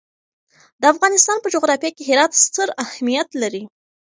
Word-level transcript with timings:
د 0.81 0.83
افغانستان 0.93 1.37
په 1.41 1.47
جغرافیه 1.55 1.91
کې 1.95 2.03
هرات 2.09 2.31
ستر 2.43 2.67
اهمیت 2.85 3.29
لري. 3.41 3.63